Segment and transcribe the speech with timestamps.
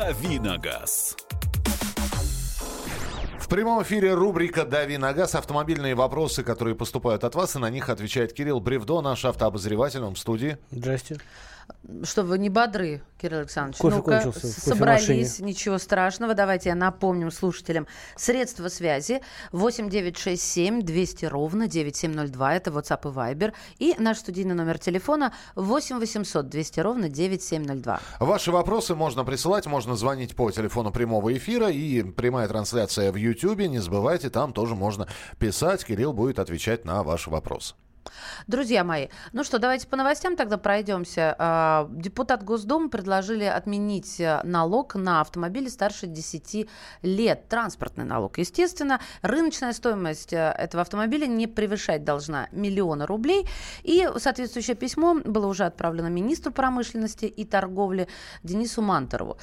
[0.00, 1.14] Давиногаз.
[3.38, 5.34] В прямом эфире рубрика «Дави на газ».
[5.34, 10.14] Автомобильные вопросы, которые поступают от вас, и на них отвечает Кирилл Бревдо, наш автообозреватель, он
[10.14, 10.56] в студии.
[10.70, 11.18] Здрасте.
[12.02, 13.78] Что вы не бодры, Кирилл Александрович?
[13.78, 16.34] Кофе Ну-ка, кончился собрались, ничего страшного.
[16.34, 17.86] Давайте я напомним слушателям.
[18.16, 19.20] Средства связи
[19.52, 22.54] 8967 200 ровно 9702.
[22.54, 23.52] Это WhatsApp и Viber.
[23.78, 28.00] И наш студийный номер телефона 8 800 200 ровно 9702.
[28.20, 33.60] Ваши вопросы можно присылать, можно звонить по телефону прямого эфира и прямая трансляция в YouTube.
[33.60, 35.06] Не забывайте, там тоже можно
[35.38, 35.84] писать.
[35.84, 37.74] Кирилл будет отвечать на ваши вопросы.
[38.46, 41.34] Друзья мои, ну что, давайте по новостям тогда пройдемся.
[41.38, 46.68] А, Депутат Госдумы предложили отменить э, налог на автомобили старше 10
[47.02, 47.48] лет.
[47.48, 49.00] Транспортный налог, естественно.
[49.22, 53.46] Рыночная стоимость э, этого автомобиля не превышать должна миллиона рублей.
[53.82, 58.08] И соответствующее письмо было уже отправлено министру промышленности и торговли
[58.42, 59.38] Денису Манторову.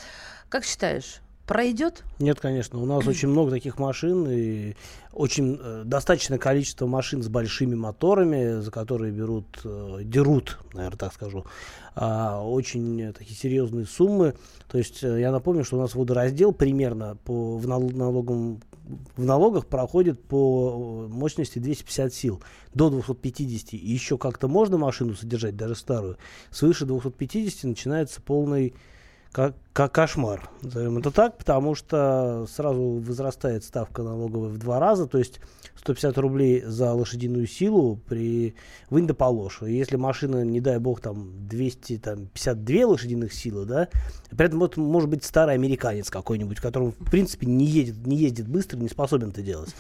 [0.50, 2.04] Как считаешь, пройдет?
[2.20, 2.80] Нет, конечно.
[2.80, 4.76] У нас очень много таких машин и
[5.14, 11.14] очень э, достаточное количество машин с большими моторами, за которые берут, э, дерут, наверное, так
[11.14, 11.46] скажу,
[11.96, 14.36] а, очень э, такие серьезные суммы.
[14.70, 18.62] То есть э, я напомню, что у нас водораздел примерно по, в, нал- налогом,
[19.16, 22.44] в налогах проходит по э, мощности 250 сил
[22.76, 23.74] до 250.
[23.74, 26.18] И еще как-то можно машину содержать, даже старую.
[26.52, 28.76] Свыше 250 начинается полный
[29.38, 35.06] ка- ка- кошмар, назовем это так, потому что сразу возрастает ставка налоговая в два раза,
[35.06, 35.40] то есть
[35.76, 38.56] 150 рублей за лошадиную силу при
[38.90, 39.62] вынь да положь.
[39.62, 43.90] Если машина, не дай бог, там 252 лошадиных силы, да,
[44.36, 48.48] при этом вот может быть старый американец какой-нибудь, который в принципе не едет, не ездит
[48.48, 49.76] быстро, не способен это делать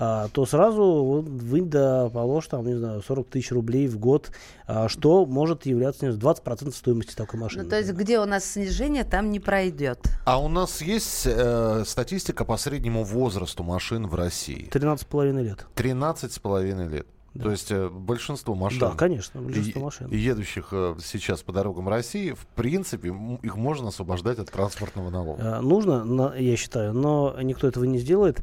[0.00, 4.30] а, то сразу вынь да положь там, не знаю, 40 тысяч рублей в год,
[4.66, 7.64] а, что может являться не знаю, 20% стоимости такой машины.
[7.64, 9.98] Ну, то есть, где у нас снижение, там не пройдет.
[10.24, 14.68] А у нас есть э, статистика по среднему возрасту машин в России?
[14.70, 15.66] 13,5 лет.
[15.74, 17.06] 13,5 лет.
[17.40, 20.10] То есть э, большинство машин, Да, конечно, большинство е- машин.
[20.10, 25.42] едущих э, сейчас по дорогам России, в принципе, м- их можно освобождать от транспортного налога.
[25.42, 28.40] Э, Нужно, на- я считаю, но никто этого не сделает.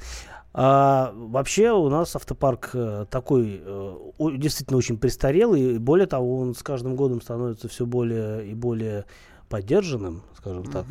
[0.57, 3.95] А, вообще у нас автопарк э, такой э,
[4.37, 5.75] действительно очень престарелый.
[5.75, 9.03] И более того, он с каждым годом становится все более и более
[9.49, 10.85] поддержанным, скажем так.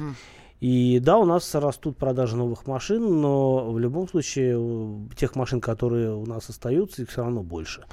[0.61, 6.15] И да, у нас растут продажи новых машин, но в любом случае тех машин, которые
[6.15, 7.85] у нас остаются, их все равно больше.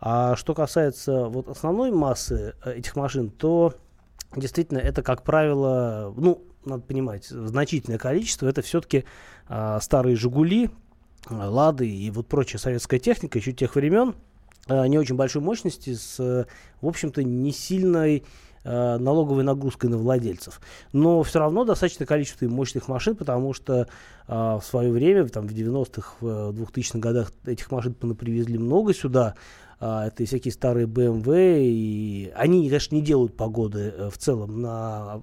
[0.00, 3.74] А что касается вот основной массы э, этих машин, то
[4.34, 9.04] действительно это, как правило, ну, надо понимать, значительное количество, это все-таки
[9.80, 10.87] старые «Жигули», а,
[11.28, 14.14] «Лады» и вот прочая советская техника еще тех времен,
[14.68, 16.44] а, не очень большой мощности, с, э,
[16.80, 18.24] в общем-то, не сильной
[18.64, 20.60] э, налоговой нагрузкой на владельцев.
[20.92, 23.88] Но все равно достаточное количество мощных машин, потому что
[24.26, 29.36] а, в свое время, там, в 90-х, в 2000-х годах этих машин привезли много сюда.
[29.80, 35.22] А, это всякие старые BMW, и они, конечно, не делают погоды э, в целом на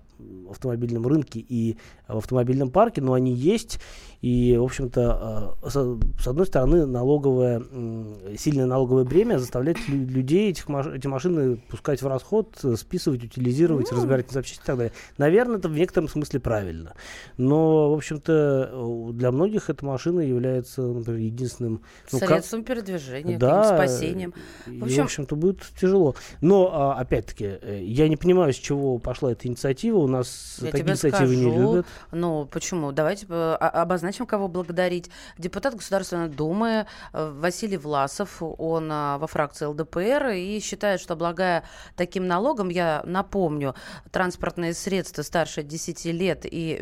[0.49, 1.75] автомобильном рынке и
[2.07, 3.79] в автомобильном парке, но они есть.
[4.21, 7.61] И, в общем-то, э, с одной стороны, налоговое,
[8.38, 13.91] сильное налоговое бремя заставляет лю- людей этих, эти машины пускать в расход, э, списывать, утилизировать,
[13.91, 14.93] разбирать на запчасти и так далее.
[15.17, 16.93] Наверное, это в некотором смысле правильно.
[17.37, 21.81] Но, в общем-то, для многих эта машина является, например, единственным...
[22.11, 23.63] ну, как- Средством передвижения, да,
[24.67, 26.16] и, В в, общем- общем-то, будет тяжело.
[26.41, 29.97] Но, а, опять-таки, э, я не понимаю, с чего пошла эта инициатива.
[29.97, 31.72] У нас Я такие инициативы не скажу.
[31.72, 31.85] любят.
[32.11, 32.91] Ну, почему?
[32.91, 35.09] Давайте о- обозначим, кого благодарить.
[35.38, 41.63] Депутат Государственной Думы э, Василий Власов, он э, во фракции ЛДПР и считает, что облагая
[41.95, 43.75] таким налогом, я напомню,
[44.11, 46.79] транспортные средства старше 10 лет и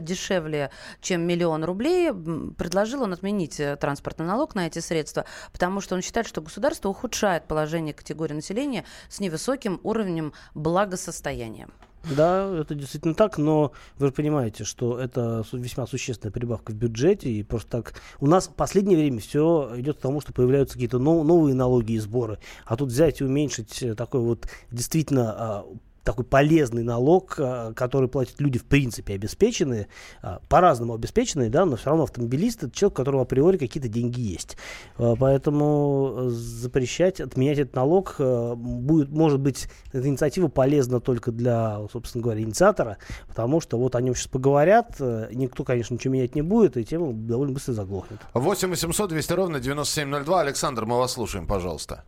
[0.00, 0.70] дешевле,
[1.00, 2.10] чем миллион рублей,
[2.56, 6.85] предложил он отменить э, транспортный налог на эти средства, потому что он считает, что государство
[6.88, 11.68] ухудшает положение категории населения с невысоким уровнем благосостояния.
[12.14, 17.30] Да, это действительно так, но вы же понимаете, что это весьма существенная прибавка в бюджете,
[17.30, 17.94] и просто так...
[18.20, 21.92] У нас в последнее время все идет к тому, что появляются какие-то нов- новые налоги
[21.92, 25.66] и сборы, а тут взять и уменьшить э, такой вот действительно а,
[26.06, 29.88] такой полезный налог, а, который платят люди в принципе обеспеченные,
[30.22, 34.20] а, по-разному обеспеченные, да, но все равно автомобилист это человек, у которого априори какие-то деньги
[34.20, 34.56] есть.
[34.96, 41.32] А, Поэтому э, запрещать, отменять этот налог э, будет, может быть, эта инициатива полезна только
[41.32, 46.14] для, собственно говоря, инициатора, потому что вот о нем сейчас поговорят, э, никто, конечно, ничего
[46.14, 48.20] менять не будет, и тема довольно быстро заглохнет.
[48.34, 50.40] 8 800 200 ровно 9702.
[50.40, 52.04] Александр, мы вас слушаем, пожалуйста.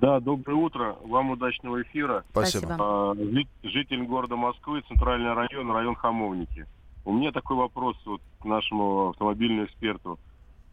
[0.00, 0.96] Да, доброе утро.
[1.04, 2.24] Вам удачного эфира.
[2.30, 2.76] Спасибо.
[2.78, 6.66] А, жи- Житель города Москвы, центральный район, район Хамовники.
[7.04, 10.18] У меня такой вопрос вот к нашему автомобильному эксперту.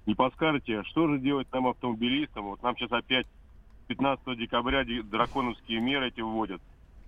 [0.08, 2.46] Не подскажете, что же делать нам, автомобилистам?
[2.46, 3.28] Вот нам сейчас опять
[3.88, 6.62] 15 декабря драконовские меры эти вводят.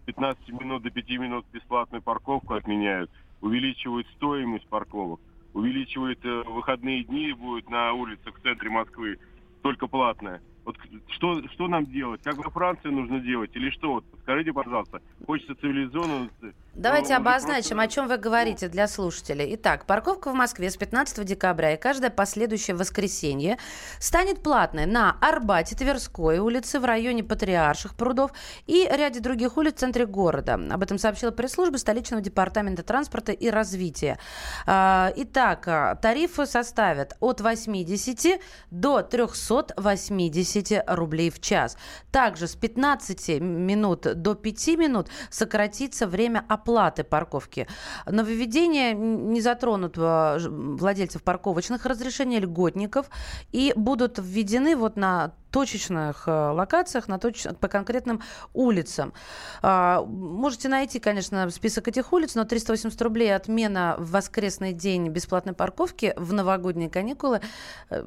[0.05, 3.09] 15 минут до 5 минут бесплатную парковку отменяют,
[3.41, 5.19] увеличивают стоимость парковок,
[5.53, 9.17] увеличивают э, выходные дни будет на улицах в центре Москвы,
[9.63, 10.41] только платная.
[10.65, 10.77] Вот
[11.09, 12.21] что, что нам делать?
[12.23, 13.51] Как во Франции нужно делать?
[13.55, 14.03] Или что?
[14.23, 15.01] Скажите, пожалуйста.
[15.25, 16.29] Хочется цивилизованно
[16.75, 17.81] Давайте обозначим, просто...
[17.81, 19.53] о чем вы говорите для слушателей.
[19.55, 23.59] Итак, парковка в Москве с 15 декабря и каждое последующее воскресенье
[23.99, 28.31] станет платной на Арбате, Тверской улице, в районе Патриарших прудов
[28.65, 30.55] и ряде других улиц в центре города.
[30.55, 34.17] Об этом сообщила пресс-служба столичного департамента транспорта и развития.
[34.65, 38.41] А, итак, а, тарифы составят от 80
[38.71, 41.77] до 380 рублей в час.
[42.11, 47.67] Также с 15 минут до 5 минут сократится время оплаты парковки.
[48.05, 53.09] Нововведения не затронут а, владельцев парковочных разрешений, льготников
[53.51, 57.45] и будут введены вот на точечных э, локациях, на точ...
[57.59, 58.21] по конкретным
[58.53, 59.13] улицам.
[59.61, 65.53] А, можете найти, конечно, список этих улиц, но 380 рублей отмена в воскресный день бесплатной
[65.53, 67.39] парковки в новогодние каникулы,
[67.91, 68.03] э,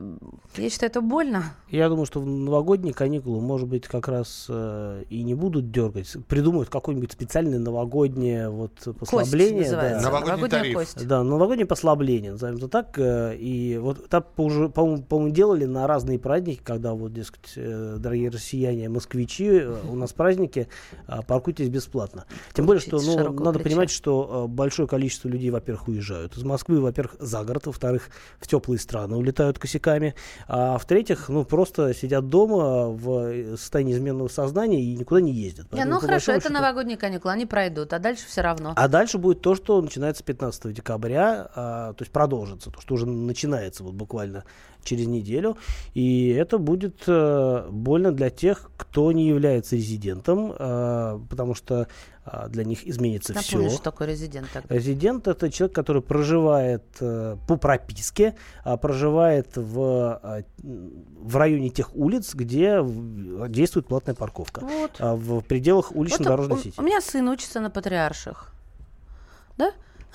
[0.56, 1.44] я считаю, это больно.
[1.69, 5.95] Я думаю, что в новогодние каникулы, может быть, как раз э, и не будут дергать,
[6.28, 9.70] придумают какое-нибудь специальное новогоднее вот послабление.
[9.70, 10.00] да.
[10.00, 10.75] Новогодний тариф.
[10.75, 11.06] Кость.
[11.06, 12.98] Да, новогоднее послабление, назовем это так.
[12.98, 18.88] И вот так уже, по-моему, делали на разные праздники, когда вот, дескать, э, дорогие россияне,
[18.88, 20.69] москвичи, э, у нас праздники,
[21.06, 22.25] а, паркуйтесь бесплатно.
[22.54, 23.70] Тем более, что ну, надо плеча.
[23.70, 28.08] понимать, что э, большое количество людей, во-первых, уезжают из Москвы, во-первых, за город, во-вторых,
[28.40, 30.14] в теплые страны улетают косяками,
[30.49, 35.72] а в-третьих, ну, просто сидят дома в состоянии изменного сознания и никуда не ездят.
[35.72, 38.73] Не, ну хорошо, это новогодние каникулы, они пройдут, а дальше все равно.
[38.77, 43.06] А дальше будет то, что начинается 15 декабря, а, то есть продолжится, то, что уже
[43.06, 44.44] начинается вот буквально
[44.87, 45.56] через неделю.
[45.94, 51.88] И это будет э, больно для тех, кто не является резидентом, э, потому что
[52.25, 53.77] э, для них изменится Напомню, все.
[53.77, 54.49] что такое резидент?
[54.53, 54.75] Тогда.
[54.75, 61.94] Резидент это человек, который проживает э, по прописке, э, проживает в, э, в районе тех
[61.94, 62.81] улиц, где
[63.49, 64.61] действует платная парковка.
[64.61, 64.93] Вот.
[64.99, 66.81] Э, в пределах улично-дорожной вот сети.
[66.81, 68.53] У меня сын учится на патриарших.
[69.59, 69.73] Да?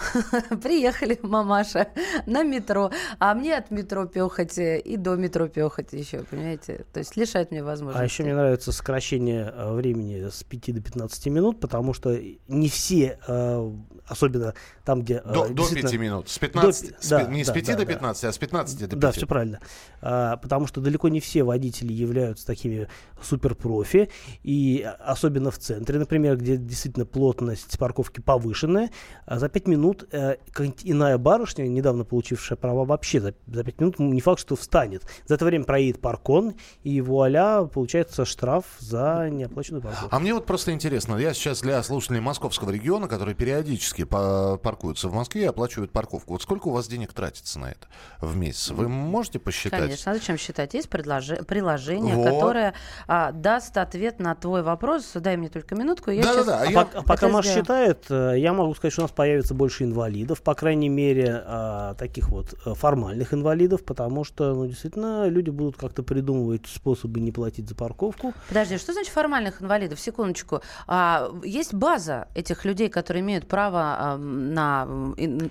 [0.61, 1.87] Приехали, мамаша,
[2.25, 2.91] на метро.
[3.19, 6.85] А мне от метро пехать и до метро пехать еще, понимаете?
[6.93, 8.01] То есть лишает мне возможности.
[8.01, 12.17] А еще мне нравится сокращение э, времени с 5 до 15 минут, потому что
[12.47, 13.71] не все, э,
[14.07, 14.53] особенно
[14.85, 15.21] там, где...
[15.23, 16.29] Э, до, до 5 минут.
[16.29, 18.29] С 15, до, с, да, не да, с 5 да, до 15, да.
[18.29, 18.99] а с 15 до 5.
[18.99, 19.59] Да, все правильно.
[20.01, 22.87] А, потому что далеко не все водители являются такими
[23.21, 24.09] суперпрофи,
[24.43, 28.91] и особенно в центре, например, где действительно плотность парковки повышенная,
[29.25, 30.37] а за 5 минут минут э,
[30.83, 35.03] иная барышня, недавно получившая права, вообще за, за 5 минут не факт, что встанет.
[35.25, 40.07] За это время проедет паркон, и вуаля, получается штраф за неоплаченную парковку.
[40.11, 45.13] А мне вот просто интересно, я сейчас для слушателей московского региона, которые периодически паркуются в
[45.13, 47.87] Москве и оплачивают парковку, вот сколько у вас денег тратится на это
[48.19, 48.71] в месяц?
[48.71, 49.79] Вы можете посчитать?
[49.79, 50.73] Конечно, а зачем считать?
[50.73, 52.25] Есть предложи- приложение, вот.
[52.25, 52.73] которое
[53.07, 55.11] а, даст ответ на твой вопрос.
[55.15, 56.11] Дай мне только минутку.
[56.11, 56.45] Я да, сейчас...
[56.45, 56.67] да, да.
[56.67, 56.81] А, я...
[56.81, 60.41] а пока Маш считает, э, я могу сказать, что у нас появится больше больше инвалидов,
[60.41, 65.77] по крайней мере, а, таких вот э, формальных инвалидов, потому что, ну, действительно, люди будут
[65.77, 68.33] как-то придумывать способы не платить за парковку.
[68.47, 69.99] Подожди, что значит формальных инвалидов?
[69.99, 70.61] Секундочку.
[70.87, 74.87] А, есть база этих людей, которые имеют право а, на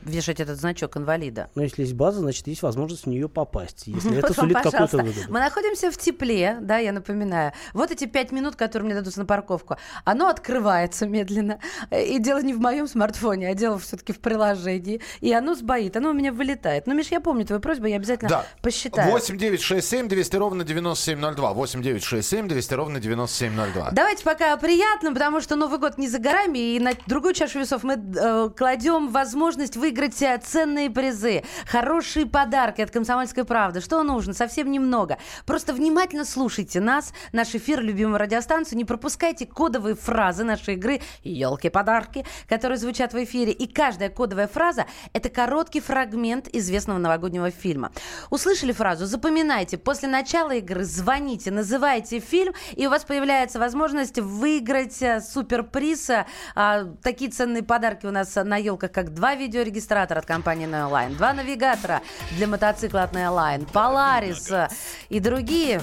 [0.04, 1.50] вешать этот значок инвалида?
[1.54, 5.20] Ну, если есть база, значит, есть возможность в нее попасть, если это сулит какую-то выгоду.
[5.28, 7.52] Мы находимся в тепле, да, я напоминаю.
[7.74, 11.58] Вот эти пять минут, которые мне дадутся на парковку, оно открывается медленно.
[11.90, 16.10] И дело не в моем смартфоне, а дело все-таки в приложении, и оно сбоит, оно
[16.10, 16.86] у меня вылетает.
[16.86, 18.46] Ну, Миш, я помню твою просьбу, я обязательно да.
[18.62, 19.10] посчитаю.
[19.10, 21.52] 8 9 6 7 200 ровно 9702.
[21.52, 23.90] 8 9 6 7 200 ровно 9702.
[23.92, 27.60] Давайте пока о приятном, потому что Новый год не за горами, и на другую чашу
[27.60, 33.80] весов мы э, кладем возможность выиграть э, ценные призы, хорошие подарки от «Комсомольской правды».
[33.80, 34.34] Что нужно?
[34.34, 35.18] Совсем немного.
[35.46, 42.24] Просто внимательно слушайте нас, наш эфир, любимую радиостанцию, не пропускайте кодовые фразы нашей игры «Елки-подарки»,
[42.48, 43.66] которые звучат в эфире, и
[44.00, 47.92] каждая кодовая фраза– это короткий фрагмент известного новогоднего фильма.
[48.30, 49.04] Услышали фразу?
[49.04, 49.76] Запоминайте.
[49.76, 56.10] После начала игры звоните, называйте фильм, и у вас появляется возможность выиграть э, суперприз.
[56.54, 61.34] А, такие ценные подарки у нас на елках, как два видеорегистратора от компании Neoline, два
[61.34, 62.00] навигатора
[62.36, 64.70] для мотоцикла от Neoline, Polaris
[65.10, 65.82] и другие.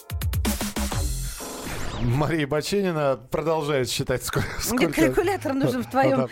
[2.03, 4.47] Мария Баченина продолжает считать, сколько...
[4.71, 6.27] Мне сколько калькулятор нужен в твоем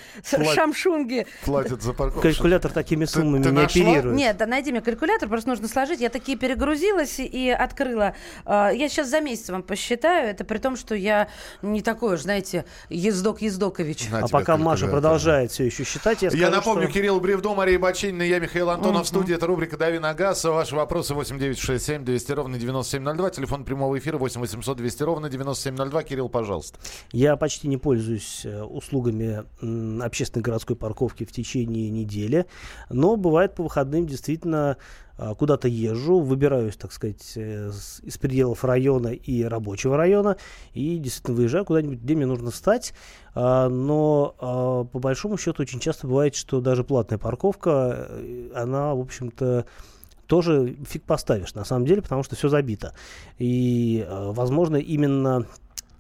[0.54, 1.28] шамшунге.
[1.46, 2.22] платит за парковку.
[2.22, 3.82] Калькулятор такими Ты- суммами ты не нашла?
[3.84, 4.16] оперирует.
[4.18, 6.00] Нет, да найди мне калькулятор, просто нужно сложить.
[6.02, 8.16] Я такие перегрузилась и открыла.
[8.46, 10.30] А, Я сейчас за месяц вам посчитаю.
[10.30, 11.30] Это при том, что я
[11.62, 14.10] не такой уж, знаете, ездок Ездокович.
[14.10, 17.54] На А пока Маша продолжает все еще считать, я, Я скажу, напомню, что- Кирилл Бревдо,
[17.54, 19.36] Мария Бачинина, я Михаил Антонов в студии.
[19.36, 20.44] Это рубрика «Дави на газ».
[20.46, 23.30] Ваши вопросы 8967 200 ровно 9702.
[23.30, 25.59] Телефон прямого эфира 8 800 200 ровно 9702.
[26.04, 26.80] Кирилл, пожалуйста.
[27.12, 29.44] Я почти не пользуюсь э, услугами
[30.04, 32.46] общественной городской парковки в течение недели,
[32.90, 34.78] но бывает по выходным действительно
[35.20, 37.72] а, куда-то езжу, выбираюсь, так сказать, э,
[38.04, 40.38] из пределов района и рабочего района,
[40.74, 42.94] и действительно выезжаю куда-нибудь, где мне нужно встать.
[43.36, 48.96] А, Но а, по большому счету очень часто бывает, что даже платная парковка, э, она,
[48.96, 49.66] в общем-то,
[50.30, 52.94] тоже фиг поставишь, на самом деле, потому что все забито.
[53.40, 55.48] И, э, возможно, именно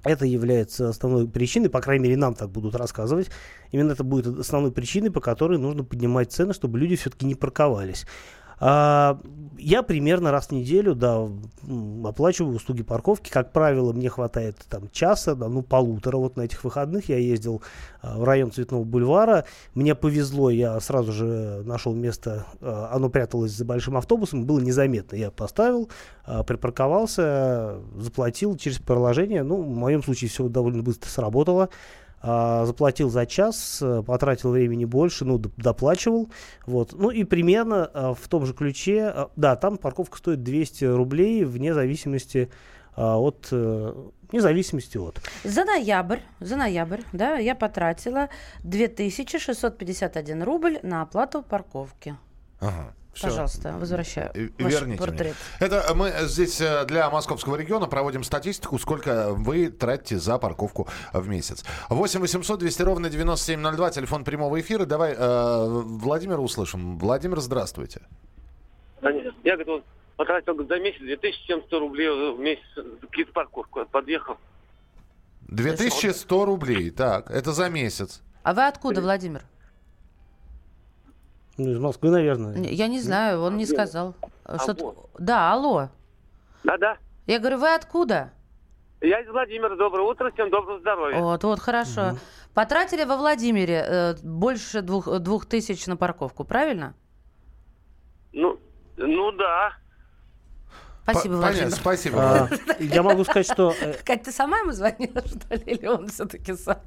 [0.03, 3.31] это является основной причиной, по крайней мере, нам так будут рассказывать.
[3.71, 8.05] Именно это будет основной причиной, по которой нужно поднимать цены, чтобы люди все-таки не парковались.
[8.59, 9.19] А,
[9.57, 11.27] я примерно раз в неделю, да,
[12.03, 13.29] оплачиваю услуги парковки.
[13.29, 16.17] Как правило, мне хватает там часа, да, ну полутора.
[16.17, 17.61] Вот на этих выходных я ездил
[18.01, 19.45] а, в район Цветного бульвара.
[19.75, 22.45] Мне повезло, я сразу же нашел место.
[22.61, 25.15] а, оно пряталось за большим автобусом, было незаметно.
[25.15, 25.89] Я поставил,
[26.25, 29.43] а, припарковался, заплатил через приложение.
[29.43, 31.69] Ну, в моем случае все довольно быстро сработало.
[32.21, 36.29] А, заплатил за час, э, потратил времени больше, ну, доплачивал.
[36.65, 36.93] Вот.
[36.93, 41.45] Ну и примерно а, в том же ключе, а, да, там парковка стоит 200 рублей
[41.45, 42.49] вне зависимости
[42.95, 43.93] от, э,
[44.29, 45.21] вне зависимости от.
[45.45, 48.27] За ноябрь, за ноябрь, да, я потратила
[48.63, 52.17] 2651 рубль на оплату парковки.
[52.59, 52.93] Ага.
[53.21, 54.31] Пожалуйста, возвращаю.
[54.33, 54.97] Верните мне.
[54.97, 55.35] портрет.
[55.59, 61.27] Это мы здесь э, для московского региона проводим статистику, сколько вы тратите за парковку в
[61.27, 61.63] месяц.
[61.89, 64.85] 8 800 200 ровно 9702, телефон прямого эфира.
[64.85, 66.97] Давай э, Владимира услышим.
[66.97, 68.01] Владимир, здравствуйте.
[69.01, 69.83] Я, говорит, вот
[70.17, 73.85] потратил за месяц 2700 рублей в месяц за парковку.
[73.91, 74.37] Подъехал.
[75.41, 78.21] 2100 рублей, так, это за месяц.
[78.43, 79.43] А вы откуда, Владимир?
[81.59, 82.55] Ну, из Москвы, наверное.
[82.57, 84.15] Я не знаю, он не сказал.
[84.63, 85.09] Что Алло.
[85.19, 85.89] Да, алло.
[86.63, 86.97] Да-да.
[87.27, 88.31] Я говорю, вы откуда?
[89.01, 89.75] Я из Владимира.
[89.75, 91.19] Доброе утро, всем доброго здоровья.
[91.19, 92.17] Вот, вот, хорошо.
[92.53, 96.95] Потратили во Владимире э, больше двух, двух тысяч на парковку, правильно?
[98.31, 98.57] Ну,
[98.95, 99.73] ну да.
[101.03, 101.63] Спасибо, П- Владимир.
[101.63, 102.17] Понятно, спасибо.
[102.21, 102.49] А,
[102.79, 106.53] я могу сказать, что э, Кать, ты сама ему звонила, что ли, или он все-таки
[106.55, 106.79] сам?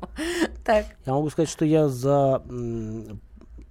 [0.64, 0.86] Так.
[1.04, 2.42] я могу сказать, что я за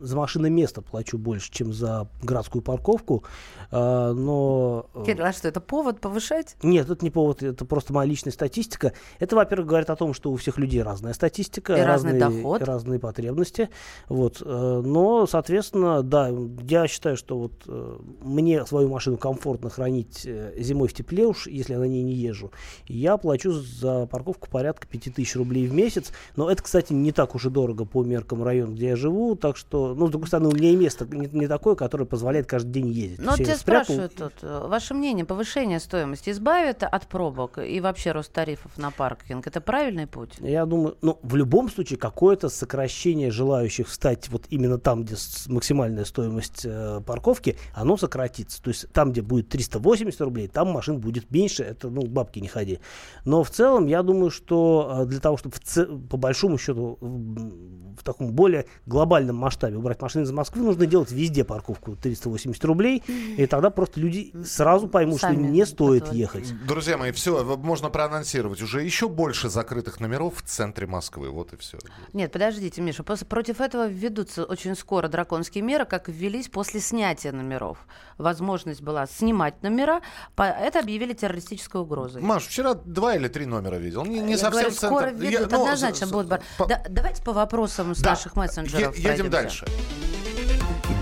[0.01, 3.23] за машинное место плачу больше, чем за городскую парковку,
[3.71, 6.55] А, но э, Кирилл, а что, это повод повышать?
[6.63, 8.93] Нет, это не повод, это просто моя личная статистика.
[9.19, 12.61] Это, во-первых, говорит о том, что у всех людей разная статистика, И разный разные, доход.
[12.61, 13.69] и разные потребности.
[14.09, 14.41] Вот.
[14.45, 16.29] э, Но, соответственно, да,
[16.67, 20.27] я считаю, что вот э, мне свою машину комфортно хранить
[20.57, 22.51] зимой в тепле уж, если я на ней не езжу.
[22.87, 26.11] Я плачу за парковку порядка 5000 рублей в месяц.
[26.35, 29.35] Но это, кстати, не так уж и дорого по меркам района, где я живу.
[29.35, 32.47] Так что, ну, с другой стороны, у меня и место не, не такое, которое позволяет
[32.47, 33.19] каждый день ездить.
[33.19, 38.11] Ну, тебя спрятал спрашивают тут, э, ваше мнение, повышение стоимости избавит от пробок и вообще
[38.11, 39.47] рост тарифов на паркинг?
[39.47, 40.33] Это правильный путь?
[40.39, 45.15] Я думаю, ну, в любом случае, какое-то сокращение желающих встать вот именно там, где
[45.47, 48.61] максимальная стоимость э, парковки, оно сократится.
[48.61, 52.47] То есть там, где будет 380 рублей, там машин будет меньше, это, ну, бабки не
[52.47, 52.79] ходи.
[53.25, 56.97] Но в целом, я думаю, что э, для того, чтобы в це- по большому счету
[57.01, 62.63] в, в таком более глобальном масштабе убрать машины из Москвы, нужно делать везде парковку 380
[62.65, 63.03] рублей,
[63.37, 66.13] и тогда просто люди сразу поймут, что Сами не стоит отводят.
[66.35, 66.65] ехать.
[66.65, 68.61] Друзья мои, все, можно проанонсировать.
[68.61, 71.29] Уже еще больше закрытых номеров в центре Москвы.
[71.29, 71.77] Вот и все.
[72.13, 77.31] Нет, подождите, Миша, пос- против этого введутся очень скоро драконские меры, как ввелись после снятия
[77.31, 77.77] номеров.
[78.17, 80.01] Возможность была снимать номера,
[80.35, 82.21] по- это объявили террористической угрозой.
[82.21, 84.05] Маш, вчера два или три номера видел.
[84.05, 84.85] Не, не Я совсем говорю, центр.
[84.87, 86.29] скоро Я- введут, ну, однозначно с- будут.
[86.57, 88.11] по- Да, давайте по вопросам с Да.
[88.11, 89.31] наших мессенджеров Е- Едем пройдемся.
[89.31, 89.65] дальше.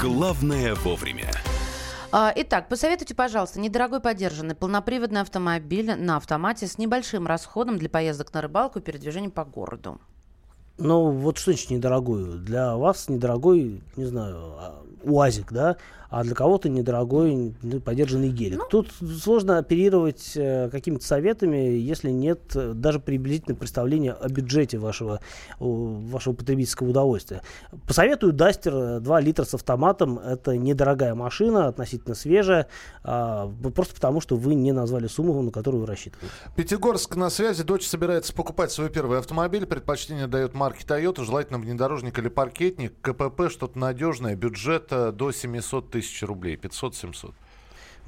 [0.02, 1.32] Главное вовремя.
[2.12, 8.34] А, Итак, посоветуйте, пожалуйста, недорогой подержанный полноприводный автомобиль на автомате с небольшим расходом для поездок
[8.34, 10.00] на рыбалку и передвижения по городу.
[10.80, 12.40] Ну, вот что значит недорогую?
[12.40, 15.76] Для вас недорогой, не знаю, а, УАЗик, да,
[16.10, 18.60] а для кого-то недорогой ну, поддержанный гелик.
[18.60, 24.80] Ну, Тут сложно оперировать э, какими-то советами, если нет э, даже приблизительного представления о бюджете
[24.80, 25.20] вашего,
[25.60, 27.44] вашего потребительского удовольствия.
[27.88, 30.18] Посоветую Дастер 2 литра с автоматом.
[30.18, 32.68] Это недорогая машина, относительно свежая,
[33.04, 36.34] э, просто потому, что вы не назвали сумму, на которую вы рассчитываете.
[36.56, 37.64] Пятигорск на связи.
[37.64, 39.68] Дочь собирается покупать свой первый автомобиль.
[39.68, 42.94] Предпочтение дает марки Toyota, желательно внедорожник или паркетник.
[43.02, 47.34] КПП что-то надежное, бюджет до 700 тысяч рублей, 500-700.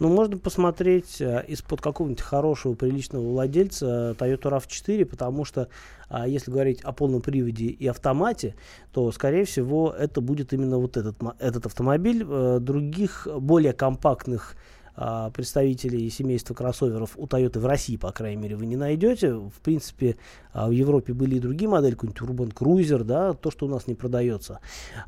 [0.02, 5.68] Ну, можно посмотреть э, из-под какого-нибудь хорошего, приличного владельца Toyota RAV4, потому что,
[6.10, 8.56] а, если говорить о полном приводе и автомате,
[8.92, 12.26] то, скорее всего, это будет именно вот этот, этот автомобиль.
[12.28, 14.56] Э, других, более компактных
[15.04, 19.34] а, представителей семейства кроссоверов у Toyota в России, по крайней мере, вы не найдете.
[19.34, 20.18] В принципе,
[20.54, 23.88] а, в Европе были и другие модели, какой-нибудь Urban Cruiser, да, то, что у нас
[23.88, 24.60] не продается.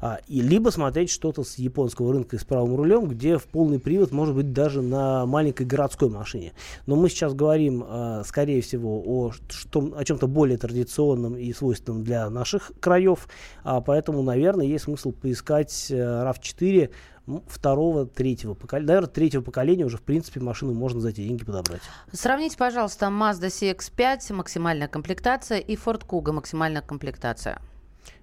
[0.01, 4.11] А, и либо смотреть что-то с японского рынка с правым рулем, где в полный привод
[4.11, 6.53] может быть даже на маленькой городской машине.
[6.87, 7.85] Но мы сейчас говорим,
[8.25, 9.31] скорее всего, о,
[9.95, 13.27] о чем-то более традиционном и свойственном для наших краев,
[13.63, 16.89] поэтому, наверное, есть смысл поискать э, RAV4
[17.25, 18.87] ну, второго, третьего поколения.
[18.87, 21.81] Наверное, третьего поколения уже, в принципе, машину можно за эти деньги подобрать.
[22.11, 27.61] Сравните, пожалуйста, Mazda CX-5, максимальная комплектация, и Ford Kuga, максимальная комплектация.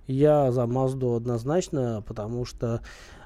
[0.06, 2.82] Я за Mazda однозначно, потому что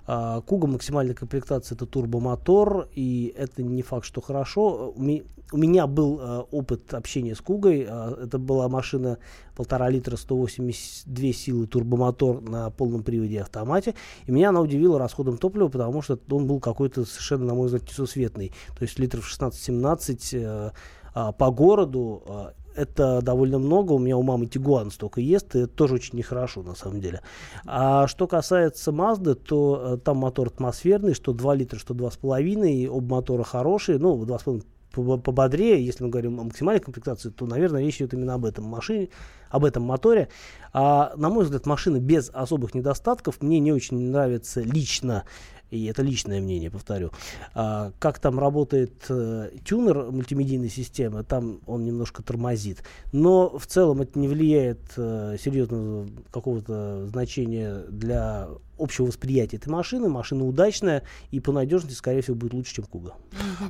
[0.06, 4.92] а, Куга максимальная комплектация это турбомотор, и это не факт, что хорошо.
[4.96, 7.86] У меня был а, опыт общения с Кугой.
[7.88, 9.18] А, это была машина
[9.56, 13.94] полтора литра, 182 силы турбомотор на полном приводе автомате.
[14.26, 17.88] И меня она удивила расходом топлива, потому что он был какой-то совершенно, на мой взгляд,
[17.88, 18.52] несусветный.
[18.76, 20.72] То есть литров 16-17
[21.14, 23.92] по городу это довольно много.
[23.92, 27.22] У меня у мамы Тигуан столько ест, и это тоже очень нехорошо на самом деле.
[27.64, 33.16] А что касается Mazda, то э, там мотор атмосферный, что 2 литра, что 2,5, оба
[33.16, 34.62] мотора хорошие, ну, 2,5
[34.94, 39.08] пободрее, если мы говорим о максимальной комплектации, то, наверное, речь идет именно об этом машине,
[39.48, 40.28] об этом моторе.
[40.72, 43.42] А, на мой взгляд, машина без особых недостатков.
[43.42, 45.24] Мне не очень нравится лично
[45.70, 47.10] и это личное мнение, повторю,
[47.54, 52.84] а, как там работает э, тюнер мультимедийной системы, там он немножко тормозит.
[53.12, 58.48] Но в целом это не влияет э, серьезного какого-то значения для
[58.78, 60.08] общего восприятия этой машины.
[60.08, 63.14] Машина удачная и по надежности, скорее всего, будет лучше, чем Куга.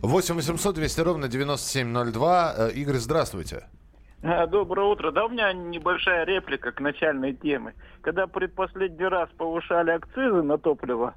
[0.02, 2.54] 8 800 200 ровно 9702.
[2.56, 3.64] Э, Игорь, здравствуйте.
[4.24, 5.10] Доброе утро.
[5.10, 7.74] Да, у меня небольшая реплика к начальной теме.
[8.00, 11.14] Когда предпоследний раз повышали акцизы на топливо,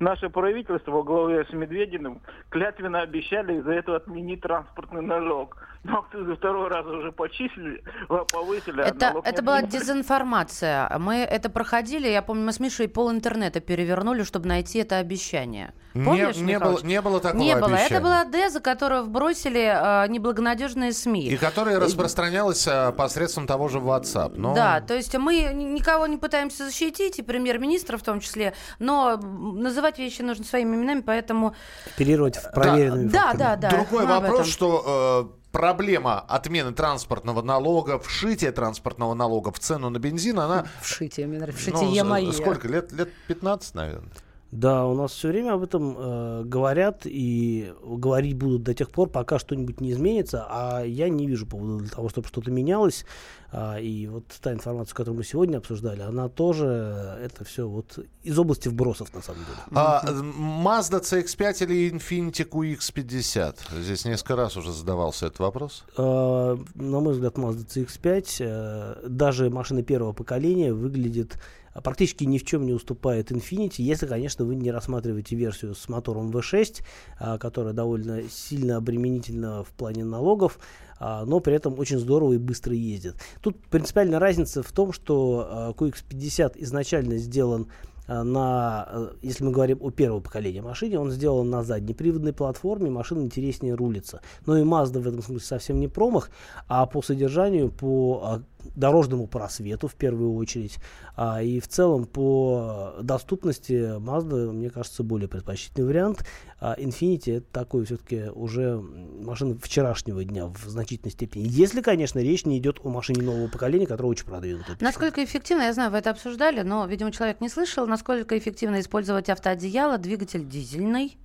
[0.00, 5.56] наше правительство во главе с Медвединым клятвенно обещали из-за этого отменить транспортный налог.
[5.82, 8.82] Но акцизы второй раз уже почислили, повысили.
[8.82, 10.90] А это, это была дезинформация.
[10.98, 15.72] Мы это проходили, я помню, мы с Мишей пол интернета перевернули, чтобы найти это обещание.
[15.94, 17.74] Помнишь, не, не, было, не было такого Не было.
[17.74, 21.28] Это была деза, которую вбросили э, неблагонадежные СМИ.
[21.28, 24.34] И которая распространялась э, посредством того же WhatsApp.
[24.36, 24.54] Но...
[24.54, 29.98] Да, то есть мы никого не пытаемся защитить, и премьер-министра в том числе, но называть
[29.98, 31.54] вещи нужно своими именами, поэтому...
[31.86, 33.70] Оперировать в проверенными да, да, да, да.
[33.70, 35.32] Другой вопрос, что...
[35.36, 40.66] Э, проблема отмены транспортного налога, вшития транспортного налога в цену на бензин, она...
[40.80, 41.60] Вшитие, мне нравится.
[41.60, 42.32] Вшитие ну, мое.
[42.32, 42.68] Сколько?
[42.68, 44.10] Лет, лет 15, наверное?
[44.52, 49.08] Да, у нас все время об этом э, говорят и говорить будут до тех пор,
[49.08, 53.04] пока что-нибудь не изменится, а я не вижу повода для того, чтобы что-то менялось.
[53.52, 57.98] А, и вот та информация, которую мы сегодня обсуждали, она тоже, э, это все вот
[58.22, 59.56] из области вбросов, на самом деле.
[59.72, 63.56] А, Mazda CX-5 или Infiniti QX50?
[63.80, 65.84] Здесь несколько раз уже задавался этот вопрос.
[65.96, 71.36] А, на мой взгляд, Mazda CX-5, э, даже машина первого поколения, выглядит
[71.80, 76.30] практически ни в чем не уступает Infiniti, если, конечно, вы не рассматриваете версию с мотором
[76.30, 76.82] V6,
[77.18, 80.58] а, которая довольно сильно обременительна в плане налогов,
[80.98, 83.16] а, но при этом очень здорово и быстро ездит.
[83.40, 87.68] Тут принципиальная разница в том, что QX50 изначально сделан
[88.08, 93.74] на, если мы говорим о первого поколения машине, он сделан на заднеприводной платформе, машина интереснее
[93.74, 94.20] рулится.
[94.46, 96.30] Но и Mazda в этом смысле совсем не промах,
[96.66, 98.42] а по содержанию, по
[98.74, 100.78] дорожному просвету в первую очередь,
[101.16, 106.24] а, и в целом по доступности Mazda, мне кажется, более предпочтительный вариант.
[106.60, 111.44] А Infiniti это такой все-таки уже машина вчерашнего дня в значительной степени.
[111.46, 114.76] Если, конечно, речь не идет о машине нового поколения, которая очень продвинута.
[114.80, 119.30] Насколько эффективно, я знаю, вы это обсуждали, но, видимо, человек не слышал, насколько эффективно использовать
[119.30, 121.16] автоодеяло, двигатель дизельный?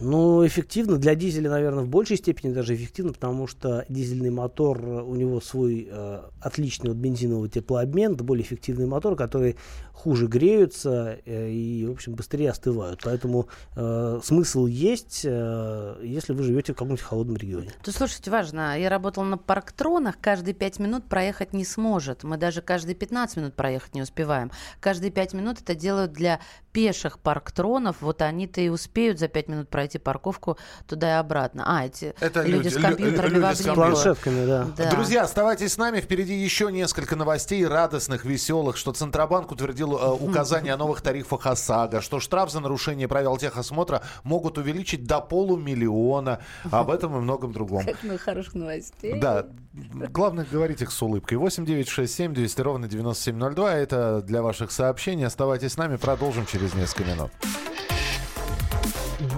[0.00, 0.98] Ну, эффективно.
[0.98, 5.88] Для дизеля, наверное, в большей степени даже эффективно, потому что дизельный мотор, у него свой
[5.90, 9.56] э, отличный первичный вот бензиновый теплообмен, это более эффективные моторы, которые
[9.94, 13.00] хуже греются э, и, в общем, быстрее остывают.
[13.04, 17.72] Поэтому э, смысл есть, э, если вы живете в каком-нибудь холодном регионе.
[17.82, 22.24] То слушайте, важно, я работала на парктронах, каждые 5 минут проехать не сможет.
[22.24, 24.50] Мы даже каждые 15 минут проехать не успеваем.
[24.80, 26.40] Каждые 5 минут это делают для
[26.72, 27.96] пеших парктронов.
[28.00, 31.62] Вот они-то и успеют за 5 минут пройти парковку туда и обратно.
[31.66, 33.74] А, эти Это люди, люди- с компьютерами люди в с.
[33.74, 34.66] Планшетками, да.
[34.76, 34.90] Да.
[34.90, 36.00] Друзья, оставайтесь с нами.
[36.00, 42.00] Впереди еще несколько новостей радостных, веселых, что Центробанк утвердил э, указание о новых тарифах ОСАГО,
[42.00, 46.40] что штраф за нарушение правил техосмотра могут увеличить до полумиллиона.
[46.70, 47.84] Об этом и многом другом.
[47.84, 49.18] Как много хороших новостей.
[49.20, 51.38] Да, главное говорить их с улыбкой.
[51.38, 53.74] 8 9 6 7 200 ровно 9702.
[53.74, 55.26] Это для ваших сообщений.
[55.26, 57.30] Оставайтесь с нами, продолжим через несколько минут.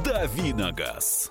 [0.04, 1.30] Давиногаз.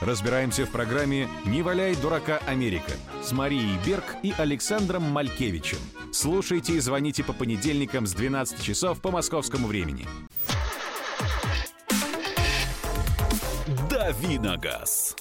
[0.00, 5.76] Разбираемся в программе «Не валяй дурака Америка» с Марией Берг и Александром Малькевичем.
[6.10, 10.06] Слушайте и звоните по понедельникам с 12 часов по московскому времени.
[13.90, 15.16] Давиногаз.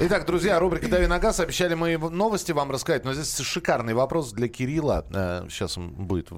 [0.00, 1.40] Итак, друзья, рубрика «Дави на газ».
[1.40, 5.04] Обещали мы новости вам рассказать, но здесь шикарный вопрос для Кирилла.
[5.12, 6.30] Э, Сейчас он будет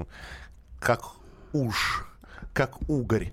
[0.81, 1.03] как
[1.53, 2.05] уж,
[2.55, 3.33] как угорь.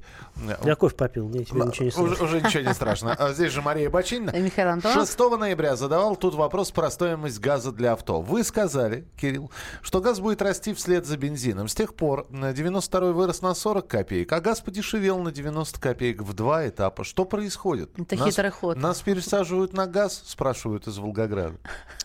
[0.66, 2.26] Я кофе попил, мне тебе ничего не уже, слышно.
[2.26, 3.16] уже ничего не страшно.
[3.20, 4.32] А Здесь же Мария Бочинина.
[4.32, 5.08] И Михаил Антонов.
[5.08, 8.22] 6 ноября задавал тут вопрос про стоимость газа для авто.
[8.22, 9.52] Вы сказали, Кирилл,
[9.84, 11.68] что газ будет расти вслед за бензином.
[11.68, 16.24] С тех пор на 92 вырос на 40 копеек, а газ подешевел на 90 копеек
[16.24, 17.04] в два этапа.
[17.04, 17.92] Что происходит?
[18.00, 18.78] Это Нас- хитрый ход.
[18.78, 21.58] Нас пересаживают на газ, спрашивают из Волгограда.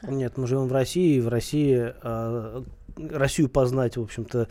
[0.03, 2.63] Нет, мы живем в России, и в России э,
[2.97, 4.49] Россию познать, в общем-то,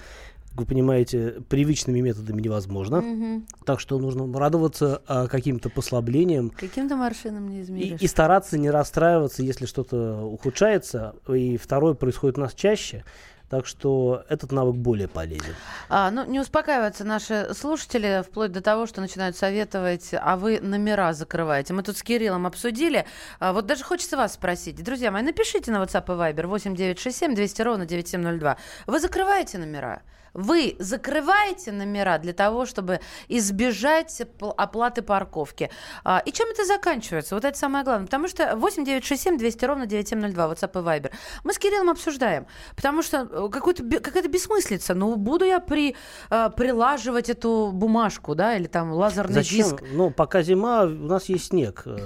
[0.55, 3.43] как вы понимаете, привычными методами невозможно.
[3.65, 8.01] Так что нужно радоваться э, каким-то послаблениям Каким-то маршином не и, измеришь.
[8.01, 11.15] и стараться не расстраиваться, если что-то ухудшается.
[11.27, 13.03] И второе происходит у нас чаще.
[13.49, 15.53] Так что этот навык более полезен.
[15.89, 21.13] А, ну, не успокаиваются наши слушатели, вплоть до того, что начинают советовать, а вы номера
[21.13, 21.73] закрываете.
[21.73, 23.05] Мы тут с Кириллом обсудили.
[23.39, 24.81] А, вот даже хочется вас спросить.
[24.81, 28.57] Друзья мои, напишите на WhatsApp и Viber 8967 200 ровно 9702.
[28.87, 30.01] Вы закрываете номера?
[30.35, 35.69] Вы закрываете номера для того, чтобы избежать пл- оплаты парковки.
[36.03, 37.35] А, и чем это заканчивается?
[37.35, 38.05] Вот это самое главное.
[38.05, 41.11] Потому что 8967 200 ровно 9702, WhatsApp и Viber.
[41.45, 42.47] Мы с Кириллом обсуждаем.
[42.75, 44.93] Потому что э, какая-то бессмыслица.
[44.93, 45.95] Ну, буду я при,
[46.29, 49.57] э, прилаживать эту бумажку, да, или там лазерный Зачем?
[49.57, 49.83] диск.
[49.93, 51.83] Ну, пока зима, у нас есть снег.
[51.85, 51.97] Э,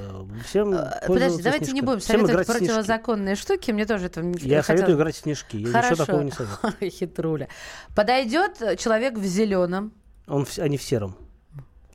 [0.46, 1.86] Всем Подожди, пользоваться давайте не снежками.
[1.86, 2.66] будем Всем советовать в снежки.
[2.68, 3.72] противозаконные штуки.
[3.72, 5.58] Мне тоже это не Я хотелось- советую играть в снежки.
[5.58, 5.90] Я Хорошо.
[5.92, 6.92] ничего такого не советую.
[6.92, 7.48] Хитруля.
[8.24, 9.94] Подойдет человек в зеленом,
[10.28, 11.16] Он, в- они в сером.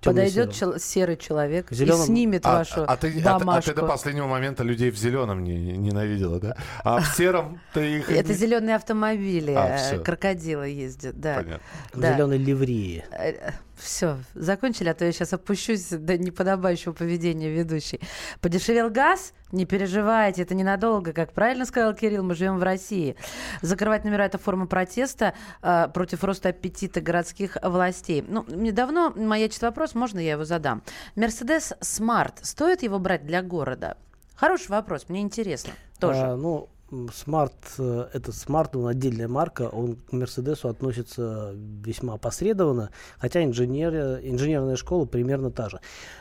[0.03, 3.71] Подойдет чел- серый человек и Зелёном- снимет А, вашу а ты, а, ты- а бумажку.
[3.71, 6.57] ты до последнего момента людей в зеленом не, ненавидела, да?
[6.83, 8.11] А в сером ты их...
[8.11, 10.03] Это не- зеленые автомобили, А, э, всё.
[10.03, 11.37] крокодилы ездят, да.
[11.37, 11.61] Понятно.
[11.95, 12.13] В Да.
[12.15, 13.07] зеленой ливрее.
[13.77, 18.01] Все, закончили, а то я сейчас опущусь до неподобающего поведения ведущей.
[18.41, 19.33] Подешевел газ?
[19.51, 21.13] Не переживайте, это ненадолго.
[21.13, 23.17] Как правильно сказал Кирилл, мы живем в России.
[23.63, 28.25] Закрывать номера– это форма протеста э, против роста аппетита городских властей.
[28.27, 30.83] Ну, мне давно маячит вопрос, можно я его задам?
[31.17, 33.97] Мерседес Смарт, стоит его брать для города?
[34.37, 36.21] Хороший вопрос, мне интересно тоже.
[36.21, 36.69] А, ну,
[37.09, 44.21] Smart, э, это Smart, он отдельная марка, он к Мерседесу относится весьма опосредованно, хотя инженер,
[44.23, 45.81] инженерная школа примерно та же.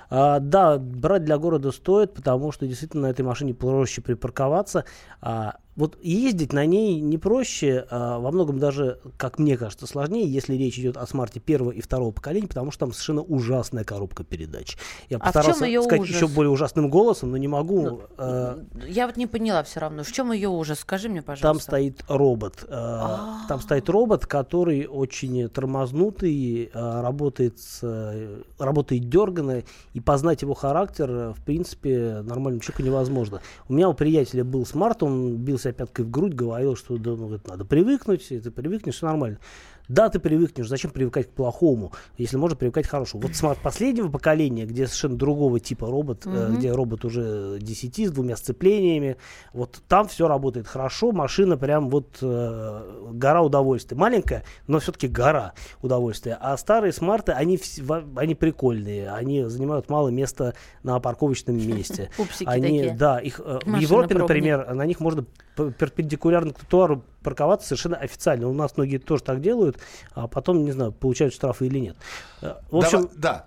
[0.09, 4.85] А, да, брать для города стоит, потому что действительно на этой машине проще припарковаться.
[5.21, 10.27] А, вот ездить на ней не проще, а, во многом даже, как мне кажется, сложнее,
[10.27, 14.23] если речь идет о смарте первого и второго поколения, потому что там совершенно ужасная коробка
[14.23, 14.77] передач.
[15.09, 16.15] Я А в чем постарался её сказать ужас?
[16.15, 18.01] еще более ужасным голосом, но не могу.
[18.17, 20.03] э, Я вот не поняла все равно.
[20.03, 20.79] В чем ее ужас?
[20.79, 21.47] Скажи мне, пожалуйста.
[21.47, 22.63] Там стоит робот.
[22.67, 22.99] э,
[23.47, 30.53] Там стоит робот, который очень тормознутый, э, работает, с, э, работает дерганно, и познать его
[30.53, 33.41] характер, э, в принципе, нормальному человеку невозможно.
[33.67, 37.33] У меня у приятеля был смарт, он бился пяткой в грудь, говорил, что да, ну,
[37.33, 39.39] это надо привыкнуть, и ты привыкнешь, нормально.
[39.89, 43.23] Да, ты привыкнешь, зачем привыкать к плохому, если можно привыкать к хорошему.
[43.23, 46.55] Вот смарт последнего поколения, где совершенно другого типа робот, э, Мгм.
[46.57, 49.17] где робот уже 10 с двумя сцеплениями,
[49.51, 53.97] вот там все работает хорошо, машина прям вот э, гора удовольствия.
[53.97, 56.37] Маленькая, но все-таки гора удовольствия.
[56.39, 57.59] А старые смарты, они,
[58.15, 62.09] они прикольные, они занимают мало места на парковочном месте.
[62.17, 62.95] Пупсики Они, такие.
[62.97, 68.47] да, их э, в Европе, например, на них можно перпендикулярно к тротуару парковаться совершенно официально.
[68.47, 69.79] У нас многие тоже так делают,
[70.13, 71.95] а потом, не знаю, получают штрафы или нет.
[72.41, 73.45] Э, В общем, Дава- да.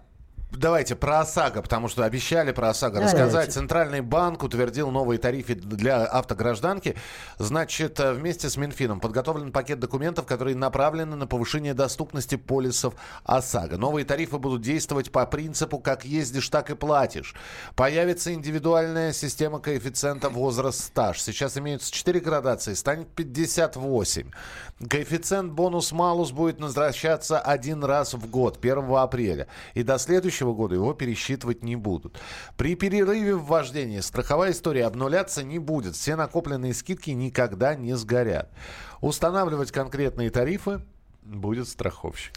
[0.56, 3.16] Давайте про ОСАГО, потому что обещали про ОСАГО Давайте.
[3.16, 3.52] рассказать.
[3.52, 6.96] Центральный банк утвердил новые тарифы для автогражданки.
[7.38, 13.76] Значит, э, вместе с Минфином подготовлен пакет документов, которые направлены на повышение доступности полисов ОСАГО.
[13.76, 17.34] Новые тарифы будут действовать по принципу «как ездишь, так и платишь».
[17.74, 21.20] Появится индивидуальная система коэффициента возраст-стаж.
[21.20, 24.30] Сейчас имеются 4 градации, станет 58.
[24.88, 29.48] Коэффициент бонус-малус будет возвращаться один раз в год, 1 апреля.
[29.74, 32.18] И до следующего года его пересчитывать не будут.
[32.56, 35.94] При перерыве в вождении страховая история обнуляться не будет.
[35.94, 38.50] Все накопленные скидки никогда не сгорят.
[39.00, 40.80] Устанавливать конкретные тарифы
[41.22, 42.34] будет страховщик.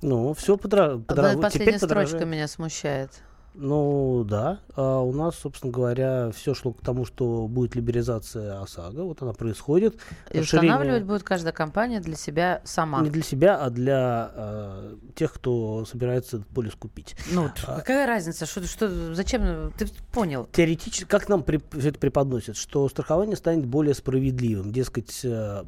[0.00, 0.94] ну, все подра...
[0.94, 1.86] подра- теперь Последняя строчка
[2.18, 2.26] подорожает.
[2.28, 3.10] меня смущает.
[3.54, 4.58] Ну, да.
[4.74, 9.04] А у нас, собственно говоря, все шло к тому, что будет либерализация ОСАГО.
[9.04, 9.94] Вот она происходит.
[10.32, 13.00] И Расширение- устанавливать будет каждая компания для себя сама.
[13.02, 17.14] Не для себя, а для э, тех, кто собирается этот полис купить.
[17.32, 18.44] Ну, А- какая разница?
[18.46, 19.72] Что, что, зачем?
[19.78, 20.48] Ты понял?
[20.52, 24.72] Теоретически, как нам при- всё это преподносят, что страхование станет более справедливым.
[24.72, 25.62] Дескать, э,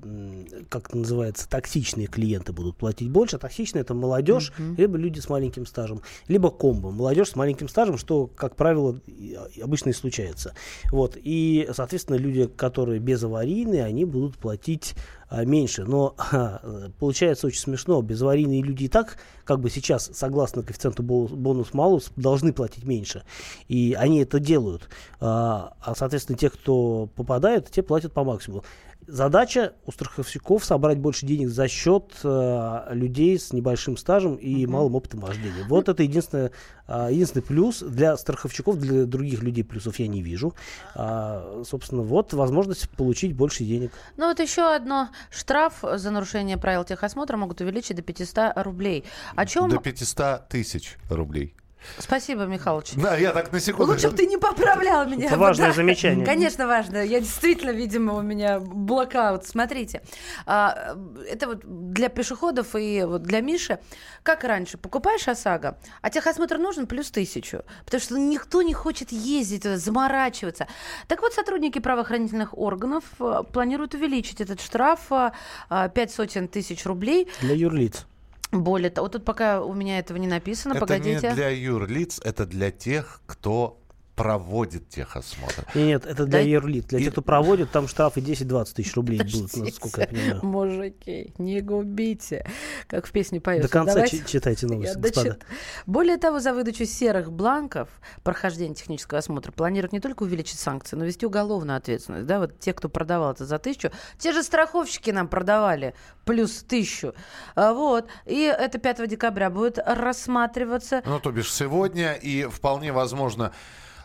[0.68, 3.36] как это называется, токсичные клиенты будут платить больше.
[3.36, 6.90] А токсичные это молодежь, либо люди с маленьким стажем, либо комбо.
[6.90, 10.54] Молодежь с маленьким стажем, что, как правило, и обычно и случается.
[10.90, 11.16] Вот.
[11.16, 14.94] И, соответственно, люди, которые безаварийные, они будут платить
[15.28, 15.84] а, меньше.
[15.84, 18.00] Но э, получается очень смешно.
[18.00, 23.24] Безаварийные люди и так, как бы сейчас, согласно коэффициенту бо- бонус-малус, должны платить меньше.
[23.68, 24.88] И они это делают.
[25.20, 28.64] А, а, соответственно, те, кто попадают, те платят по максимуму.
[29.06, 34.96] Задача у страховщиков собрать больше денег за счет э, людей с небольшим стажем и малым
[34.96, 35.64] опытом вождения.
[35.68, 36.50] Вот это единственное,
[36.88, 40.54] а, единственный плюс для страховщиков, для других людей плюсов я не вижу.
[40.94, 43.92] А, собственно, вот возможность получить больше денег.
[44.16, 45.10] Ну вот еще одно.
[45.30, 49.04] Штраф за нарушение правил техосмотра могут увеличить до 500 рублей.
[49.36, 49.68] О чем...
[49.70, 51.54] До 500 тысяч рублей.
[51.98, 52.92] Спасибо, Михалыч.
[52.96, 53.92] Да, я так на секунду...
[53.92, 55.26] Лучше бы ты не поправлял меня.
[55.26, 55.72] Это важное Да.
[55.74, 56.26] замечание.
[56.26, 57.02] Конечно, важно.
[57.04, 59.46] Я действительно, видимо, у меня блокаут.
[59.46, 60.02] Смотрите,
[60.46, 60.96] а,
[61.28, 61.60] это вот
[61.92, 63.78] для пешеходов и вот для Миши.
[64.22, 69.62] Как раньше, покупаешь ОСАГО, а техосмотр нужен плюс тысячу, потому что никто не хочет ездить,
[69.62, 70.66] туда, заморачиваться.
[71.06, 75.32] Так вот, сотрудники правоохранительных органов а, планируют увеличить этот штраф а,
[75.68, 77.28] а, пять сотен тысяч рублей.
[77.40, 78.06] Для юрлиц.
[78.52, 81.28] Более того, вот тут пока у меня этого не написано, Это погодите.
[81.28, 83.80] не для юрлиц, это для тех, кто
[84.16, 85.64] проводит техосмотр.
[85.74, 86.86] Нет, это для Да- юрлиц.
[86.86, 90.40] Для И- тех, кто проводит, там штрафы 10-20 тысяч рублей будут, насколько я понимаю.
[90.44, 92.46] Мужики, не губите,
[92.88, 93.68] как в песне поется.
[93.68, 95.36] До конца Давайте- чи- читайте Я новости, дочит- господа.
[95.84, 97.88] Более того, за выдачу серых бланков
[98.22, 102.26] прохождения технического осмотра планируют не только увеличить санкции, но и ввести уголовную ответственность.
[102.26, 107.14] Да, вот те, кто продавал это за тысячу, те же страховщики нам продавали плюс тысячу.
[107.54, 108.06] А, Вот.
[108.24, 111.02] И это 5 декабря будет рассматриваться.
[111.04, 113.52] Ну, то бишь сегодня, и вполне возможно,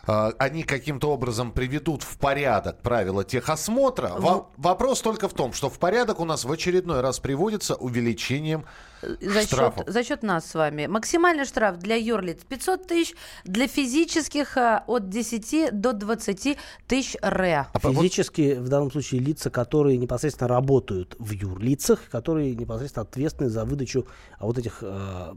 [0.06, 4.12] они каким-то образом приведут в порядок правила техосмотра.
[4.18, 8.64] Во- вопрос только в том, что в порядок у нас в очередной раз приводится увеличением
[9.02, 9.84] за счет, штрафов.
[9.88, 10.86] за счет нас с вами.
[10.86, 17.66] Максимальный штраф для юрлиц 500 тысяч, для физических а, от 10 до 20 тысяч ре.
[17.72, 23.50] А вот- Физически, в данном случае, лица, которые непосредственно работают в юрлицах, которые непосредственно ответственны
[23.50, 24.06] за выдачу
[24.38, 25.34] а, вот этих э,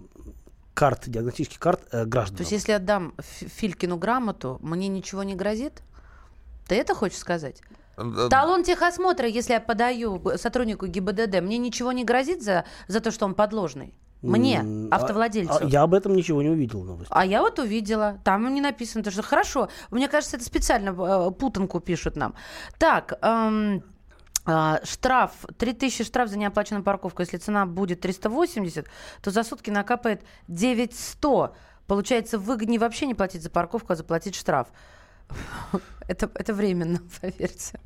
[0.76, 2.38] карт, диагностических карт э, гражданам.
[2.38, 5.82] То есть, если отдам Филькину грамоту, мне ничего не грозит?
[6.68, 7.62] Ты это хочешь сказать?
[8.30, 13.26] Талон техосмотра, если я подаю сотруднику ГИБДД, мне ничего не грозит за, за то, что
[13.26, 13.94] он подложный?
[14.22, 15.60] Мне, а- автовладельцу.
[15.62, 17.12] а я об этом ничего не увидел в новости.
[17.12, 19.70] А я вот увидела, там не написано, то что хорошо.
[19.92, 22.34] Мне кажется, это специально э, путанку пишут нам.
[22.80, 23.95] Так, эм, а,
[24.84, 27.22] штраф, 3000 штраф за неоплаченную парковку.
[27.22, 28.88] Если цена будет 380,
[29.22, 31.56] то за сутки накапает 9100.
[31.88, 34.68] Получается, выгоднее вообще не платить за парковку, а заплатить штраф.
[36.08, 37.80] Это, это временно, поверьте.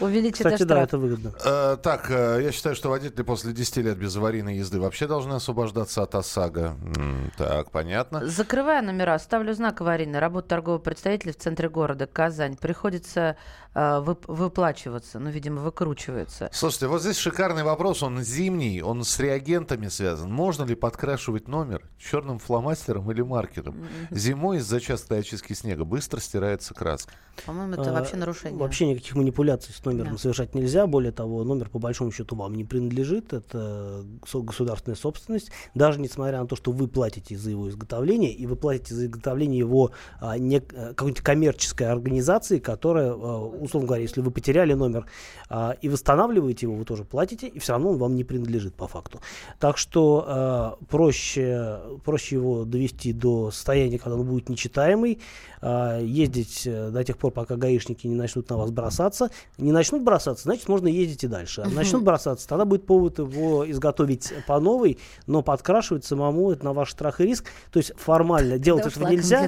[0.00, 0.84] Увеличит Кстати, да, штраф.
[0.84, 1.32] это выгодно.
[1.44, 5.34] Э, так, э, я считаю, что водители после 10 лет без аварийной езды вообще должны
[5.34, 6.76] освобождаться от ОСАГО.
[6.96, 8.26] М, так, понятно.
[8.26, 10.20] Закрывая номера, ставлю знак аварийный.
[10.20, 12.56] Работа торгового представителя в центре города Казань.
[12.56, 13.36] Приходится
[13.74, 16.48] выплачиваться, ну, видимо, выкручивается.
[16.52, 18.02] Слушайте, вот здесь шикарный вопрос.
[18.02, 20.32] Он зимний, он с реагентами связан.
[20.32, 23.76] Можно ли подкрашивать номер черным фломастером или маркером?
[24.10, 27.12] Зимой из-за частой очистки снега быстро стирается краска.
[27.46, 28.58] По-моему, это А, вообще нарушение.
[28.58, 30.18] Вообще никаких манипуляций с номером Да.
[30.18, 30.86] совершать нельзя.
[30.88, 33.32] Более того, номер по большому счету вам не принадлежит.
[33.32, 35.50] Это государственная собственность.
[35.74, 39.58] Даже несмотря на то, что вы платите за его изготовление, и вы платите за изготовление
[39.58, 45.06] его а, не, а, какой-нибудь коммерческой организации, которая, а, условно говоря, если вы потеряли номер
[45.48, 48.88] а, и восстанавливаете его, вы тоже платите, и все равно он вам не принадлежит по
[48.88, 49.20] факту.
[49.58, 55.20] Так что а, проще, проще его довести до состояния, когда он будет нечитаемый,
[55.60, 59.30] а, ездить э, до тех пор, пока гаишники не начнут на вас бросаться.
[59.58, 61.62] Не начнут бросаться, значит, можно ездить и дальше.
[61.62, 66.72] А начнут бросаться, тогда будет повод его изготовить по новой, но подкрашивать самому это на
[66.72, 67.46] ваш страх и риск.
[67.72, 69.40] То есть формально делать этого нельзя.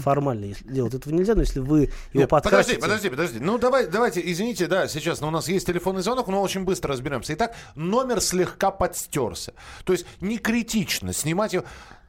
[0.00, 2.76] Формально если делать этого нельзя, но если вы его Нет, подкрасите...
[2.76, 3.38] подожди, подожди, подожди.
[3.40, 6.92] Ну, давай, давайте, извините, да, сейчас но у нас есть телефонный звонок, но очень быстро
[6.92, 7.34] разберемся.
[7.34, 9.54] Итак, номер слегка подстерся.
[9.84, 11.64] То есть не критично снимать его.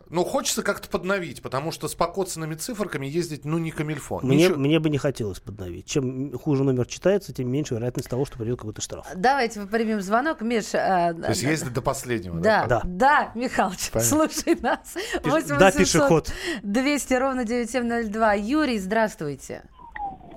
[0.09, 4.23] Ну, хочется как-то подновить, потому что с покоцанными циферками ездить, ну, не камильфон.
[4.23, 5.85] Мне, Ничего- мне бы не хотелось подновить.
[5.85, 9.05] Чем хуже номер читается, тем меньше вероятность того, что придет какой-то штраф.
[9.17, 10.39] Давайте примем звонок.
[10.39, 12.81] Миш, а, То есть ездить до последнего, Да, Да.
[12.85, 14.29] да, Михалыч, Понятно.
[14.29, 14.95] слушай нас.
[15.21, 16.31] Пиш- 8 да, 800 пешеход.
[16.63, 18.33] 200 ровно 9702.
[18.35, 19.63] Юрий, здравствуйте.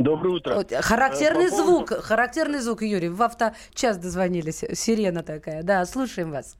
[0.01, 0.65] Доброе утро.
[0.81, 3.11] Характерный Э, по поводу- звук, характерный звук, Юрий.
[3.11, 4.65] В авточас дозвонились.
[4.73, 5.63] Сирена такая.
[5.63, 6.57] Да, слушаем вас.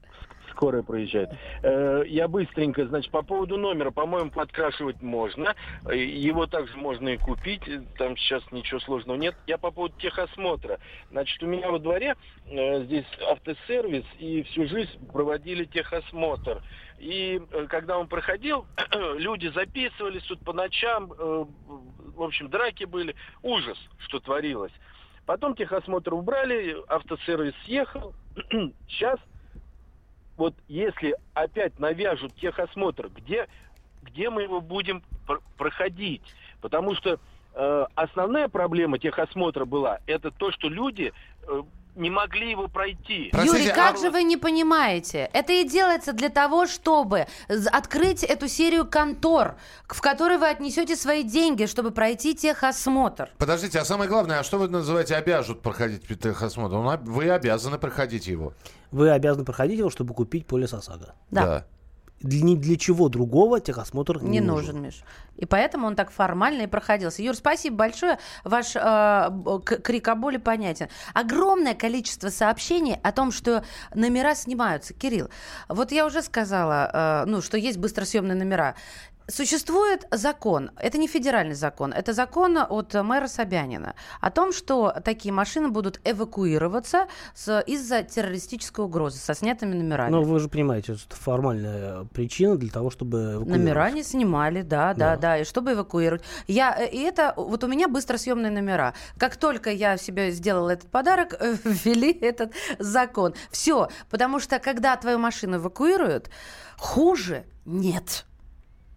[0.61, 1.31] Скорая проезжает.
[1.63, 5.55] Э, Я быстренько, значит, по поводу номера, по-моему, подкрашивать можно.
[5.89, 9.33] Э, Его также можно и купить, э, там сейчас ничего сложного нет.
[9.47, 10.77] Я по поводу техосмотра.
[11.09, 16.61] Значит, у меня во дворе здесь автосервис, и всю жизнь проводили техосмотр.
[16.99, 18.67] И когда он проходил,
[19.17, 23.15] люди записывались тут по ночам, в общем, драки были.
[23.41, 24.73] Ужас, что творилось.
[25.25, 28.13] Потом техосмотр убрали, автосервис съехал.
[28.87, 29.19] Сейчас
[30.41, 33.47] вот если опять навяжут техосмотр, где,
[34.01, 36.23] где мы его будем пр- проходить?
[36.61, 37.19] Потому что
[37.53, 41.13] э, основная проблема техосмотра была, это то, что люди
[41.47, 41.61] э,
[41.95, 43.29] не могли его пройти.
[43.31, 45.29] Простите, Юрий, как а- же вы не понимаете?
[45.31, 47.27] Это и делается для того, чтобы
[47.71, 53.29] открыть эту серию контор, в которой вы отнесете свои деньги, чтобы пройти техосмотр.
[53.37, 56.77] Подождите, а самое главное, а что вы называете обяжут проходить техосмотр?
[57.03, 58.53] Вы обязаны проходить его.
[58.91, 61.15] Вы обязаны проходить его, чтобы купить полис ОСАГО.
[61.31, 61.65] Да.
[62.21, 65.03] Для, ни для чего другого техосмотр не, Не нужен, Миш.
[65.37, 67.23] И поэтому он так формально и проходился.
[67.23, 68.19] Юр, спасибо большое.
[68.43, 70.87] Ваш э, крик о боли понятен.
[71.15, 73.63] Огромное количество сообщений о том, что
[73.95, 74.93] номера снимаются.
[74.93, 75.29] Кирилл,
[75.67, 78.75] вот я уже сказала, э, ну, что есть быстросъемные номера.
[79.31, 85.31] Существует закон, это не федеральный закон, это закон от мэра Собянина о том, что такие
[85.33, 90.11] машины будут эвакуироваться с- из-за террористической угрозы со снятыми номерами.
[90.11, 93.41] Но вы же понимаете, что это формальная причина для того, чтобы.
[93.45, 95.17] Номера не снимали, да, да, Да.
[95.17, 96.23] да, и чтобы эвакуировать.
[96.47, 98.93] Я, э, и это, вот у меня быстросъемные номера.
[99.17, 103.33] Как только я себе сделала этот подарок, э, ввели этот закон.
[103.49, 106.29] Все, потому что когда твою машину эвакуируют,
[106.77, 108.25] хуже нет.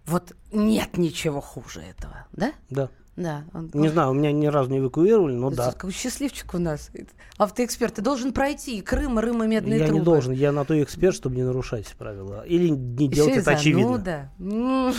[0.07, 2.53] Вот нет ничего хуже этого, да?
[2.71, 2.89] Да.
[3.17, 3.45] Да.
[3.55, 5.71] он- Не знаю, у меня ни разу не эвакуировали, но да.
[5.71, 6.91] Какой счастливчик у нас.
[7.39, 7.95] Автоэксперт.
[7.95, 10.01] Ты должен пройти и Крым, и Рым, и медные Я трубы.
[10.01, 12.45] не должен, я на то и эксперт, чтобы не нарушать правила.
[12.45, 14.31] Или не Ещё делать это очевидно.
[14.39, 14.93] зануда.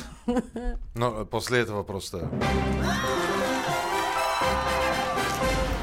[0.96, 2.30] Но после этого просто...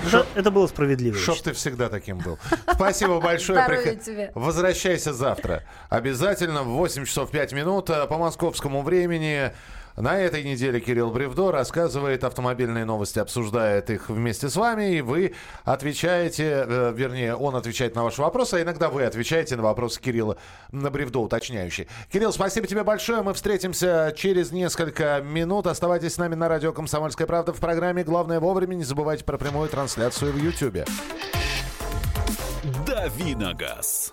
[0.07, 1.17] Это, это было справедливо.
[1.17, 2.39] Чтоб ты всегда таким был.
[2.73, 3.65] Спасибо большое.
[3.67, 4.31] Приход- тебе.
[4.35, 5.63] Возвращайся завтра.
[5.89, 9.53] Обязательно в 8 часов 5 минут э, по московскому времени.
[9.97, 15.35] На этой неделе Кирилл Бревдо рассказывает автомобильные новости, обсуждает их вместе с вами, и вы
[15.65, 20.37] отвечаете, э, вернее, он отвечает на ваши вопросы, а иногда вы отвечаете на вопросы Кирилла
[20.71, 21.87] на Бревдо уточняющие.
[22.11, 23.23] Кирилл, спасибо тебе большое.
[23.23, 25.67] Мы встретимся через несколько минут.
[25.67, 28.75] Оставайтесь с нами на радио «Комсомольская правда» в программе «Главное вовремя».
[28.75, 30.87] Не забывайте про прямую трансляцию в Ютьюбе.
[32.87, 34.13] Давиногаз.